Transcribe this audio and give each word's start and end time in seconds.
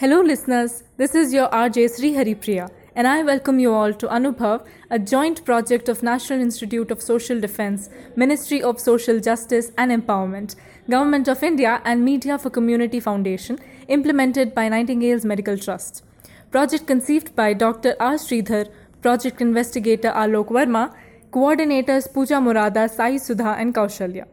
Hello, 0.00 0.22
listeners. 0.22 0.82
This 0.96 1.14
is 1.14 1.30
your 1.30 1.48
RJ 1.50 1.94
Sri 1.94 2.12
Haripriya, 2.14 2.70
and 2.96 3.06
I 3.06 3.22
welcome 3.22 3.58
you 3.58 3.74
all 3.74 3.92
to 3.92 4.06
Anubhav, 4.06 4.64
a 4.88 4.98
joint 4.98 5.44
project 5.44 5.90
of 5.90 6.02
National 6.02 6.40
Institute 6.40 6.90
of 6.90 7.02
Social 7.02 7.38
Defense, 7.38 7.90
Ministry 8.16 8.62
of 8.62 8.80
Social 8.80 9.20
Justice 9.20 9.72
and 9.76 9.92
Empowerment, 9.92 10.56
Government 10.88 11.28
of 11.28 11.42
India, 11.42 11.82
and 11.84 12.02
Media 12.02 12.38
for 12.38 12.48
Community 12.48 12.98
Foundation, 12.98 13.58
implemented 13.88 14.54
by 14.54 14.70
Nightingale's 14.70 15.26
Medical 15.26 15.58
Trust. 15.58 16.02
Project 16.50 16.86
conceived 16.86 17.36
by 17.36 17.52
Dr. 17.52 17.94
R. 18.00 18.14
Sridhar, 18.14 18.70
Project 19.02 19.42
Investigator 19.42 20.12
Alok 20.12 20.48
Verma, 20.48 20.94
Coordinators 21.30 22.10
Pooja 22.10 22.36
Murada, 22.36 22.88
Sai 22.88 23.18
Sudha, 23.18 23.54
and 23.58 23.74
Kaushalya. 23.74 24.24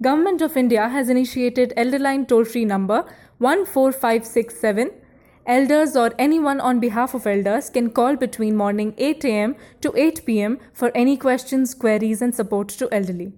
Government 0.00 0.42
of 0.42 0.56
India 0.56 0.86
has 0.88 1.08
initiated 1.08 1.72
Elderline 1.76 2.28
toll-free 2.28 2.66
number 2.66 3.04
14567. 3.40 4.90
Elders 5.46 5.96
or 5.96 6.12
anyone 6.18 6.60
on 6.60 6.78
behalf 6.78 7.14
of 7.14 7.26
elders 7.26 7.70
can 7.70 7.90
call 7.90 8.16
between 8.16 8.56
morning 8.56 8.94
8 8.98 9.24
a.m. 9.24 9.56
to 9.80 9.92
8 9.96 10.26
p.m. 10.26 10.58
for 10.72 10.90
any 10.94 11.16
questions, 11.16 11.74
queries 11.74 12.20
and 12.20 12.34
support 12.34 12.68
to 12.68 12.88
elderly. 12.92 13.32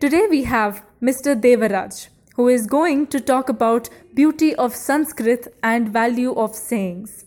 Today 0.00 0.26
we 0.28 0.42
have 0.44 0.84
Mr. 1.00 1.40
Devaraj 1.40 2.08
who 2.36 2.48
is 2.48 2.66
going 2.66 3.06
to 3.06 3.20
talk 3.20 3.48
about 3.48 3.88
beauty 4.14 4.54
of 4.54 4.74
Sanskrit 4.74 5.54
and 5.62 5.88
value 5.88 6.32
of 6.34 6.54
sayings. 6.54 7.24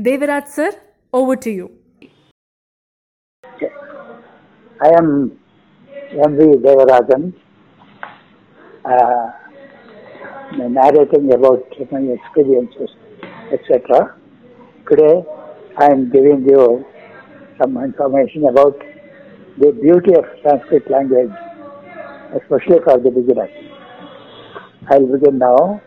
Devaraj 0.00 0.48
sir, 0.48 0.72
over 1.12 1.36
to 1.36 1.50
you. 1.50 1.70
I 4.80 4.88
am 4.98 5.38
M.V. 6.10 6.44
Devarajan, 6.64 7.32
uh, 8.84 9.30
narrating 10.58 11.32
about 11.32 11.64
my 11.90 12.00
experiences, 12.00 12.90
etc. 13.52 14.16
Today, 14.90 15.22
I 15.78 15.86
am 15.86 16.10
giving 16.10 16.46
you 16.48 16.84
some 17.60 17.76
information 17.76 18.46
about 18.48 18.78
the 19.58 19.72
beauty 19.72 20.14
of 20.14 20.24
Sanskrit 20.42 20.90
language, 20.90 21.30
especially 22.36 22.78
for 22.84 22.98
the 22.98 23.10
beginners. 23.10 23.50
I'll 24.90 25.06
begin 25.06 25.38
now. 25.38 25.80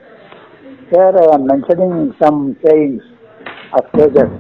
Here 0.90 1.14
I 1.18 1.36
am 1.36 1.48
mentioning 1.48 2.14
some 2.22 2.56
sayings 2.66 3.02
of 3.74 3.86
sages 3.96 4.32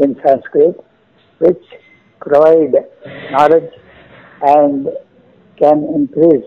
in 0.00 0.16
Sanskrit 0.26 0.76
which 1.38 1.62
provide 2.20 2.74
knowledge 3.30 3.70
and 4.42 4.88
can 5.58 5.84
increase 5.94 6.46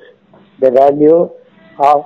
the 0.59 0.71
value 0.71 1.29
of 1.79 2.05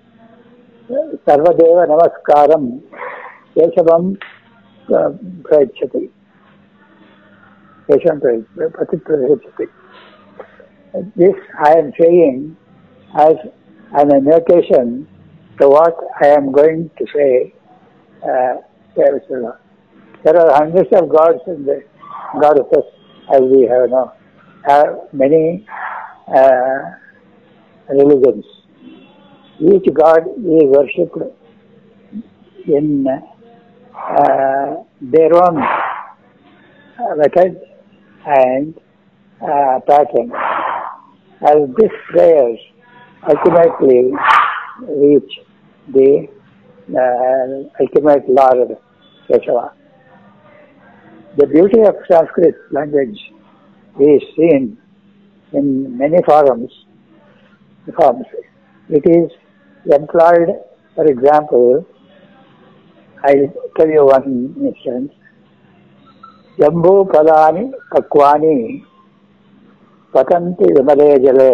सर्वदेव 1.28 1.80
नमस्कारं 1.92 2.66
केशवं 3.58 4.12
अ, 4.14 4.98
प्रयच्छति 5.48 6.00
केशवं 7.90 8.18
प्रय- 8.20 8.70
पति 8.78 8.96
प्रयच्छति 9.08 9.66
This 11.20 11.34
I 11.68 11.72
am 11.78 11.88
saying 12.00 12.36
as 13.22 13.40
an 14.00 14.12
annotation 14.16 14.92
to 15.60 15.68
what 15.68 15.98
I 16.22 16.28
am 16.36 16.46
going 16.52 16.88
to 17.00 17.06
say. 17.14 17.52
Uh, 18.22 18.54
there 18.96 19.16
is 19.16 19.26
a- 19.38 19.58
there 20.24 20.38
are 20.42 20.50
hundreds 20.54 20.94
of 21.00 21.08
gods 21.16 21.42
in 21.54 21.66
the 21.66 21.76
goddesses, 22.44 22.86
as 23.34 23.42
we 23.42 23.60
have 23.72 23.90
now, 23.90 24.04
have 24.62 24.94
many 25.12 25.66
uh, 26.40 26.78
religions. 27.90 28.46
Each 29.61 29.85
god 29.93 30.23
is 30.37 30.63
worshipped 30.73 31.17
in 32.67 33.05
uh, 33.07 34.75
their 34.99 35.33
own 35.35 35.63
method 37.17 37.61
and 38.25 38.73
uh, 39.39 39.79
pattern. 39.87 40.31
As 41.47 41.57
these 41.77 41.91
prayers 42.09 42.59
ultimately 43.29 44.11
reach 44.81 45.31
the 45.93 46.27
uh, 46.89 47.83
ultimate 47.83 48.27
Lord 48.27 48.77
Keshava. 49.29 49.73
The 51.37 51.45
beauty 51.45 51.81
of 51.81 51.95
Sanskrit 52.09 52.55
language 52.71 53.19
is 53.99 54.21
seen 54.35 54.77
in 55.53 55.97
many 55.97 56.17
forms. 56.25 56.71
forms. 57.95 58.25
It 58.89 59.03
is 59.05 59.31
employed, 59.85 60.49
for 60.95 61.05
example, 61.05 61.85
I'll 63.17 63.53
tell 63.77 63.87
you 63.87 64.05
one 64.05 64.55
instance. 64.59 65.13
Jambu 66.57 67.07
palani 67.07 67.71
kakwani 67.91 68.85
पतन्ति 70.13 70.65
विमले 70.73 71.07
जले 71.23 71.51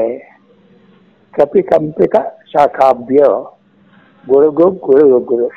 कपिकम्पिक 1.33 2.15
शाखाभ्य 2.53 3.27
गुरुगु 4.23 4.69
गुरुगु 4.85 5.19
गुरु 5.29 5.49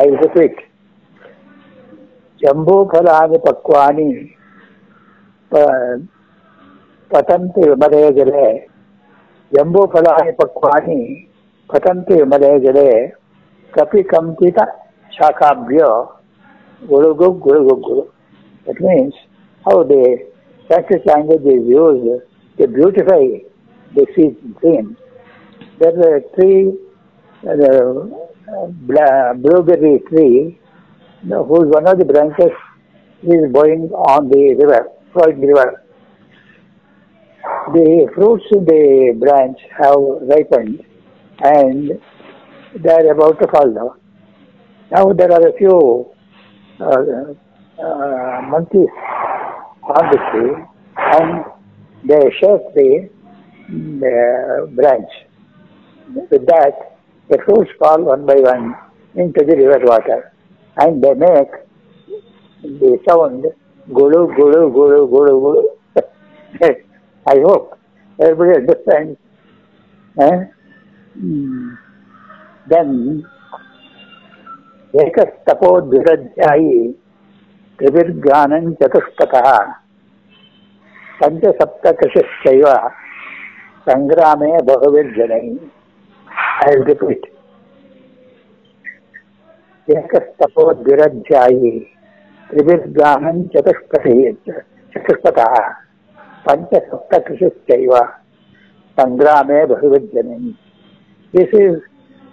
ऐ 0.00 0.04
repeat 0.22 0.58
जम्बूफलानि 2.40 3.38
पक्वानि 3.46 4.08
पतन्ति 7.10 7.68
विमले 7.68 8.02
जले 8.18 8.48
जम्बूफलानि 9.52 10.32
पक्वानि 10.42 11.00
ಪಠಂತಿ 11.70 12.16
ಮಲೆಗೆರೆ 12.32 12.90
ಕಪಿ 13.76 14.02
ಕಂಪಿತ 14.12 14.58
ಶಾಖಾಭ್ಯೋ 15.16 15.90
guru 16.82 17.14
guru 17.14 17.74
guru 17.76 18.02
That 18.66 18.80
means 18.80 19.14
how 19.64 19.82
the 19.84 20.28
Sanskrit 20.68 21.06
language 21.06 21.42
is 21.42 21.66
used 21.66 22.22
to 22.58 22.66
beautify 22.66 23.22
the 23.94 24.06
scene. 24.14 24.96
There 25.78 25.90
is 25.90 25.98
a 25.98 26.34
tree, 26.34 26.72
the 27.42 28.26
uh, 28.48 29.34
blueberry 29.34 30.00
tree, 30.08 30.58
whose 31.22 31.68
one 31.68 31.86
of 31.86 31.98
the 31.98 32.04
branches 32.04 32.50
is 33.22 33.52
bowing 33.52 33.90
on 33.92 34.28
the 34.28 34.54
river, 34.54 34.88
flood 35.12 35.38
river. 35.38 35.82
The 37.72 38.10
fruits 38.14 38.44
in 38.50 38.64
the 38.64 39.16
branch 39.18 39.58
have 39.78 40.00
ripened 40.22 40.84
and 41.40 41.90
they 42.74 42.90
are 42.92 43.10
about 43.12 43.38
to 43.40 43.48
fall 43.48 43.72
down. 43.72 44.00
Now 44.90 45.12
there 45.12 45.32
are 45.32 45.48
a 45.48 45.52
few 45.58 46.10
uh, 46.80 47.34
uh, 47.82 48.42
monkeys 48.42 48.88
on 49.82 50.10
the 50.10 50.18
tree 50.30 50.64
and 50.96 51.44
they 52.04 52.30
shake 52.38 52.74
the, 52.74 53.08
the 53.68 54.72
branch. 54.74 55.10
With 56.30 56.46
that, 56.46 56.98
the 57.28 57.38
fruits 57.44 57.70
fall 57.78 58.02
one 58.02 58.26
by 58.26 58.36
one 58.36 58.76
into 59.14 59.44
the 59.44 59.56
river 59.56 59.80
water 59.84 60.32
and 60.76 61.02
they 61.02 61.14
make 61.14 61.50
the 62.62 62.98
sound 63.08 63.44
gulu 63.88 64.34
gulu 64.36 64.70
gulu 64.72 65.08
gulu 65.08 65.34
gulu. 65.44 65.62
I 67.26 67.40
hope 67.40 67.78
everybody 68.20 68.60
understands. 68.60 69.18
Eh? 70.20 70.44
Then 71.18 72.88
एक 74.94 75.18
तपो 75.48 75.68
दुराध्यायी 75.80 76.80
then 77.78 78.02
एकस्तपोद्भिरध्यायी 78.08 78.68
पंच 78.68 78.76
चतुष्पथः 78.82 79.48
पञ्चसप्तकृषिश्चैव 81.20 82.66
सङ्ग्रामे 83.88 84.50
बहुभिर्जनैः 84.70 85.48
ऐ 86.68 86.74
repeat 86.82 87.26
एकस्तपोद्भिरध्यायी 89.88 91.72
त्रिभिर्गानम् 92.50 93.42
चतुष्पथिः 93.56 94.20
चतुष्पथः 94.48 95.56
पञ्चसप्तकृषिश्चैव 96.46 97.96
संग्रा 98.98 99.42
बहुभिर्जनैः 99.42 100.65
This 101.32 101.48
is 101.52 101.82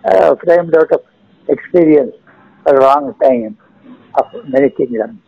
uh, 0.06 0.36
framed 0.44 0.76
out 0.76 0.92
of 0.92 1.02
experience 1.50 2.16
a 2.68 2.74
long 2.74 3.14
time 3.22 3.58
of 4.16 4.26
many 4.48 4.70
kingdoms. 4.70 5.20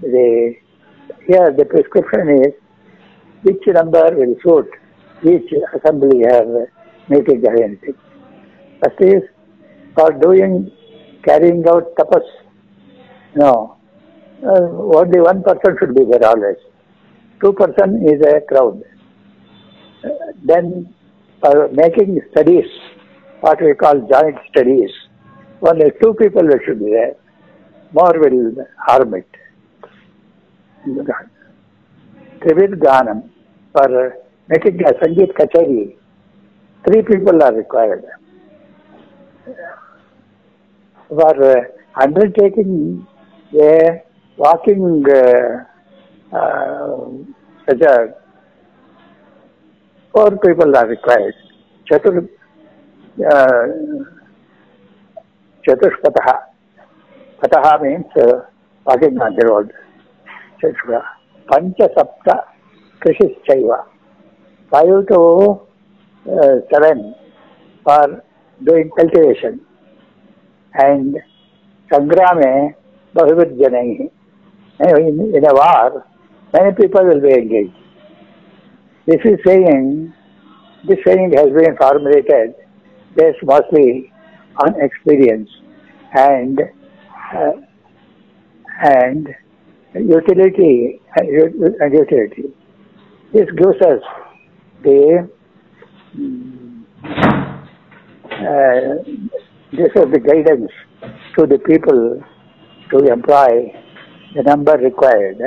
The, 0.00 0.54
here 1.26 1.54
the 1.56 1.64
prescription 1.64 2.44
is 2.44 2.54
which 3.42 3.62
number 3.68 4.10
will 4.14 4.34
suit 4.42 4.70
each 5.22 5.52
assembly 5.74 6.24
or 6.24 6.70
meeting 7.08 7.42
or 7.46 7.62
anything. 7.62 7.94
First 8.82 9.00
is 9.00 9.22
for 9.94 10.12
doing, 10.12 10.70
carrying 11.24 11.64
out 11.68 11.94
tapas. 11.96 12.26
No, 13.36 13.76
uh, 14.42 14.98
only 14.98 15.20
one 15.20 15.42
person 15.42 15.76
should 15.78 15.94
be 15.94 16.04
there 16.04 16.26
always. 16.28 16.56
Two 17.40 17.52
person 17.52 18.06
is 18.08 18.20
a 18.26 18.40
crowd. 18.40 18.82
Uh, 20.04 20.08
then 20.42 20.92
for 21.40 21.68
making 21.72 22.20
studies, 22.30 22.64
what 23.40 23.60
we 23.62 23.74
call 23.74 23.94
joint 24.12 24.36
studies, 24.50 24.90
only 25.62 25.90
two 26.02 26.14
people 26.14 26.42
should 26.64 26.78
be 26.78 26.90
there. 26.90 27.14
More 27.92 28.12
will 28.18 28.54
harm 28.86 29.14
it. 29.14 29.28
Trivid 32.40 32.74
Ganam, 32.84 33.28
for 33.72 34.16
making 34.48 34.80
a 34.82 34.92
Sangeet 34.94 35.32
Kachari, 35.38 35.96
three 36.86 37.02
people 37.02 37.42
are 37.42 37.54
required. 37.54 38.04
For 41.08 41.44
uh, 41.44 41.62
undertaking 42.00 43.06
a 43.60 44.02
walking 44.36 45.04
uh, 45.10 45.64
uh, 46.36 47.08
such 47.68 47.80
a 47.82 48.14
four 50.12 50.30
people 50.38 50.76
are 50.76 50.86
required. 50.86 51.34
Chatur, 51.90 52.28
uh, 53.18 53.66
Chatushpataha. 55.66 56.36
Pataha 57.42 57.82
means 57.82 58.06
uh, 58.16 58.42
walking 58.86 59.18
on 59.20 59.34
the 59.36 59.46
road. 59.46 59.72
Chatushpataha. 60.62 61.04
Pancha 61.50 61.88
Sapta 61.96 62.44
Krishischaiva. 63.00 63.86
Five 64.70 65.06
to 65.08 65.60
uh, 66.30 66.56
seven 66.72 67.14
for 67.84 68.24
doing 68.64 68.90
cultivation. 68.96 69.60
And 70.74 71.16
Sangrame 71.92 72.74
Bahuvid 73.14 73.58
Janai. 73.58 74.10
In, 74.80 75.34
in 75.34 75.44
a 75.44 75.52
war, 75.52 76.06
many 76.54 76.72
people 76.74 77.04
will 77.04 77.20
be 77.20 77.32
engaged. 77.34 77.74
This 79.06 79.20
is 79.24 79.38
saying, 79.44 80.12
this 80.88 80.98
saying 81.04 81.32
has 81.36 81.48
been 81.48 81.76
formulated 81.76 82.54
based 83.16 83.42
mostly 83.42 84.12
on 84.64 84.80
experience 84.80 85.48
and 86.14 86.60
uh, 87.34 87.52
and 88.82 89.28
utility 89.94 91.00
and 91.16 91.92
utility. 91.92 92.44
This 93.32 93.46
gives 93.56 93.80
us 93.82 94.02
the 94.82 95.28
mm, 96.16 96.84
uh, 98.40 99.04
this 99.72 99.90
is 99.94 100.12
the 100.12 100.18
guidance 100.18 100.72
to 101.36 101.46
the 101.46 101.58
people 101.58 102.22
to 102.90 102.98
employ 103.12 103.72
the 104.34 104.42
number 104.42 104.72
required 104.72 105.38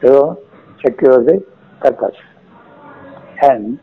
to 0.00 0.36
secure 0.84 1.24
the 1.24 1.44
purpose. 1.80 2.16
And 3.42 3.78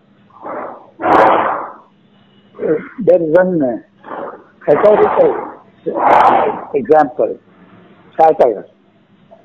there 2.58 3.22
is 3.22 3.36
one 3.36 3.84
historical 4.66 5.32
example, 6.74 7.38
satire. 8.18 8.66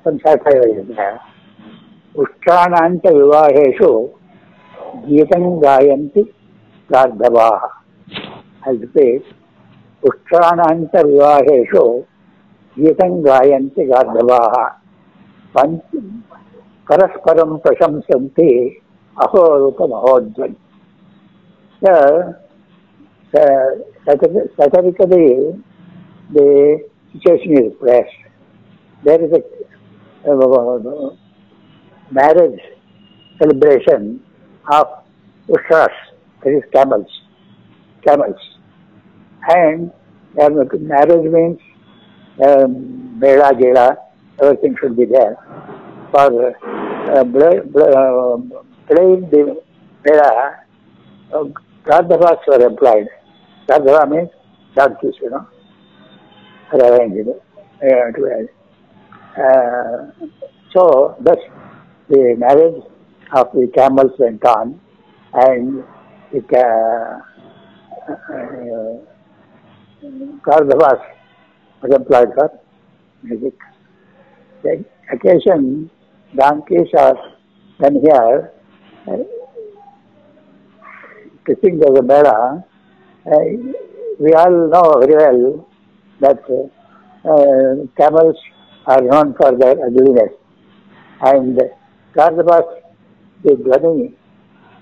Some 0.04 0.18
satire 0.20 0.80
is 0.80 0.86
there. 0.88 1.20
उष्ट्राणाञ्च 2.14 3.04
विवाहेषु 3.06 3.88
गीतं 5.08 5.44
गायन्ति 5.62 6.22
गार्धवाः 6.90 7.66
हल्पे 8.66 9.04
उष्ट्राणाञ्च 10.02 10.96
विवाहेषु 11.04 11.84
गीतं 12.76 13.14
गायन्ति 13.26 13.84
गार्धवाः 13.92 14.56
परस्परं 16.88 17.56
प्रशंसन्ति 17.64 18.50
अहोरूपमहोध्वनि 19.16 20.56
satirically 23.32 24.44
the 26.32 26.32
the 26.32 26.88
situation 27.12 27.66
is 27.66 27.72
fresh. 27.80 28.10
There 29.04 29.20
is 29.24 29.32
a 29.32 29.40
marriage 32.10 32.60
celebration 33.38 34.20
of 34.70 34.86
Ushras, 35.48 35.88
that 36.44 36.50
is 36.50 36.62
camels, 36.72 37.08
camels. 38.06 38.36
And 39.48 39.90
um, 40.40 40.68
marriage 40.86 41.32
means 41.32 41.58
um, 42.46 43.18
Gela, 43.20 43.96
everything 44.40 44.76
should 44.80 44.96
be 44.96 45.06
there. 45.06 45.36
For 46.12 46.50
uh, 46.50 47.20
uh, 47.20 47.24
playing 47.24 47.72
the 49.30 49.60
Mela, 50.04 50.56
uh, 51.32 51.44
Gandhavas 51.84 52.38
were 52.46 52.66
employed. 52.66 53.08
Gandhava 53.70 54.10
means 54.10 54.30
donkeys, 54.74 55.14
you 55.22 55.30
know, 55.30 55.46
are 56.72 56.94
arranged. 56.94 57.28
Uh, 57.28 58.10
to, 58.16 58.20
uh, 59.38 60.10
so, 60.74 61.16
thus, 61.20 61.38
the 62.08 62.34
marriage 62.36 62.82
of 63.32 63.52
the 63.52 63.70
camels 63.72 64.10
went 64.18 64.44
on, 64.44 64.80
and 65.34 65.84
the 66.32 66.40
uh, 66.58 67.20
uh, 68.12 68.98
Gandhavas 70.44 71.00
was 71.82 71.94
employed 71.94 72.28
for 72.34 72.50
music. 73.22 73.54
The 74.62 74.84
occasion, 75.12 75.90
donkeys 76.34 76.88
are 76.98 77.16
then 77.78 78.00
here, 78.02 78.52
uh, 79.06 79.16
kissing 81.46 81.80
of 81.86 81.94
the 81.94 82.02
Mela, 82.02 82.30
uh, 82.30 82.69
we 83.24 84.32
all 84.32 84.68
know 84.68 85.00
very 85.00 85.14
well 85.16 85.68
that 86.20 86.40
uh, 87.24 87.86
camels 87.96 88.36
are 88.86 89.00
known 89.02 89.34
for 89.34 89.56
their 89.56 89.76
ugliness. 89.84 90.32
And 91.22 91.60
Gardabas, 92.14 92.82
the 93.44 93.50
Dwani, 93.52 94.14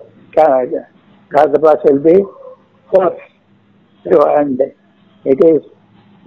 Gardabas 1.29 1.83
will 1.85 1.99
be. 1.99 2.23
So, 4.11 4.35
and 4.37 4.59
it 5.25 5.39
is, 5.43 5.63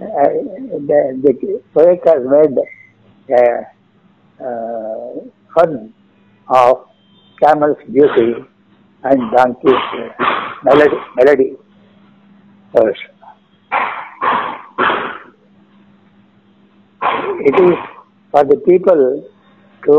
uh, 0.01 0.29
the, 0.87 1.19
the 1.23 2.01
has 2.05 2.21
made 2.27 2.57
uh, 3.37 3.61
uh, 4.43 5.13
fun 5.55 5.93
of 6.49 6.88
camel's 7.41 7.77
beauty 7.91 8.33
and 9.03 9.31
donkey's 9.35 9.73
uh, 9.73 10.25
melody. 10.63 10.97
melody. 11.15 11.55
It 17.41 17.55
is 17.55 17.77
for 18.31 18.43
the 18.43 18.57
people 18.67 19.29
to 19.85 19.93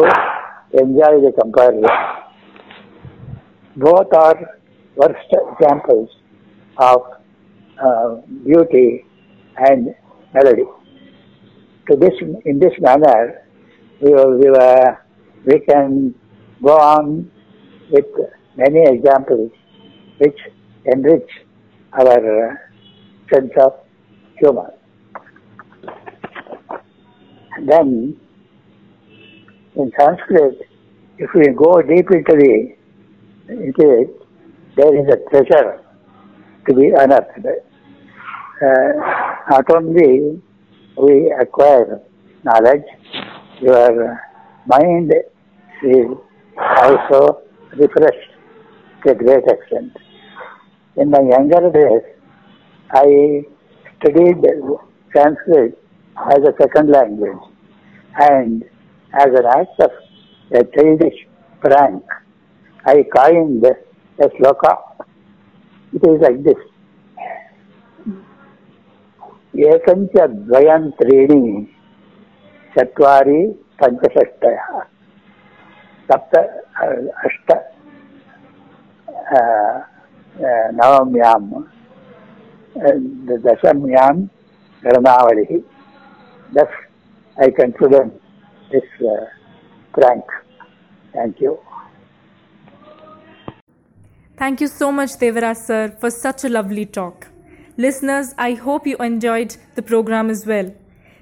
enjoy 0.74 1.20
the 1.24 1.32
comparison. 1.40 1.84
Both 3.76 4.12
are 4.12 4.60
worst 4.96 5.32
examples 5.32 6.10
of 6.76 7.00
uh, 7.82 8.16
beauty 8.44 9.04
and 9.56 9.94
melody. 10.34 10.64
To 11.90 11.96
this, 11.96 12.12
in 12.44 12.58
this 12.58 12.72
manner, 12.78 13.42
we, 14.00 14.10
we, 14.10 14.50
were, 14.50 14.98
we 15.46 15.60
can 15.60 16.14
go 16.62 16.76
on 16.76 17.30
with 17.90 18.06
many 18.56 18.82
examples 18.86 19.50
which 20.18 20.38
enrich 20.84 21.30
our 21.92 22.70
sense 23.32 23.52
of 23.60 23.72
humor. 24.38 24.72
Then 27.66 28.16
in 29.76 29.92
Sanskrit, 29.98 30.58
if 31.18 31.30
we 31.34 31.48
go 31.48 31.82
deep 31.82 32.10
into 32.10 32.34
the 32.42 32.74
into 33.48 33.90
it, 34.00 34.10
there 34.76 34.94
is 34.94 35.06
a 35.12 35.18
treasure 35.30 35.80
to 36.68 36.74
be 36.74 36.92
unearthed. 36.96 37.46
Uh, 38.62 38.92
not 39.50 39.64
only 39.74 40.40
we 40.96 41.34
acquire 41.40 42.00
knowledge, 42.44 42.84
your 43.60 44.20
mind 44.66 45.12
is 45.82 46.06
also 46.59 47.41
refreshed 47.77 48.31
to 49.03 49.11
a 49.11 49.15
great 49.15 49.43
extent. 49.47 49.95
In 50.97 51.09
my 51.09 51.19
younger 51.19 51.71
days, 51.71 52.03
I 52.91 53.43
studied 53.97 54.43
Sanskrit 55.15 55.77
as 56.17 56.39
a 56.39 56.53
second 56.61 56.91
language 56.91 57.43
and 58.19 58.63
as 59.13 59.27
an 59.27 59.45
act 59.45 59.79
of 59.79 59.91
a 60.53 60.63
childish 60.63 61.27
prank, 61.61 62.03
I 62.85 63.03
coined 63.15 63.65
a 63.65 64.29
sloka. 64.29 64.77
It 65.93 66.07
is 66.07 66.21
like 66.21 66.43
this. 66.43 66.61
एकञ्च 69.55 70.15
द्वयं 70.29 70.89
त्रीणि 70.99 71.67
चत्वारि 72.75 73.41
पञ्चषष्टयः 73.81 74.79
सप्त 76.09 76.35
अष्ट 77.25 77.53
नवम्यां 80.79 81.39
दशम्यां 83.45 84.13
गणनावलिः 84.85 85.57
Thus, 86.53 86.67
I 87.37 87.49
consider 87.49 88.11
this 88.71 88.83
uh, 89.01 89.25
prank. 89.93 90.23
Thank 91.13 91.41
you. 91.41 91.59
Thank 94.37 94.61
you 94.61 94.67
so 94.67 94.91
much, 94.91 95.17
Devaraj 95.17 95.57
sir, 95.57 95.95
for 95.99 96.11
such 96.11 96.43
a 96.43 96.49
lovely 96.49 96.85
talk. 96.85 97.27
Listeners, 97.77 98.33
I 98.37 98.53
hope 98.53 98.85
you 98.87 98.97
enjoyed 98.97 99.57
the 99.75 99.81
program 99.81 100.29
as 100.29 100.45
well. 100.45 100.73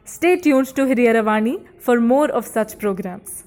Stay 0.03 0.35
tuned 0.37 0.67
to 0.75 0.85
Hiriyaravani 0.85 1.55
for 1.79 1.99
more 1.99 2.29
of 2.29 2.45
such 2.45 2.77
programs. 2.77 3.43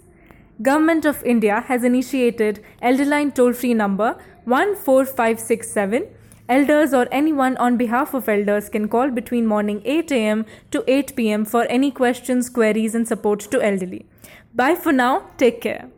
Government 0.62 1.06
of 1.06 1.24
India 1.24 1.62
has 1.68 1.84
initiated 1.84 2.64
Elderline 2.84 3.34
toll-free 3.34 3.74
number 3.74 4.16
14567. 4.46 6.08
Elders 6.50 6.94
or 6.94 7.08
anyone 7.12 7.56
on 7.58 7.78
behalf 7.78 8.14
of 8.14 8.28
elders 8.30 8.68
can 8.70 8.88
call 8.88 9.10
between 9.10 9.48
morning 9.48 9.82
8 9.86 10.12
am 10.12 10.46
to 10.70 10.84
8 10.88 11.16
pm 11.16 11.46
for 11.46 11.64
any 11.64 11.90
questions, 11.90 12.50
queries 12.50 12.94
and 12.94 13.08
support 13.08 13.40
to 13.40 13.62
elderly. 13.62 14.06
Bye 14.54 14.76
for 14.76 14.92
now. 14.92 15.32
Take 15.38 15.62
care. 15.62 15.90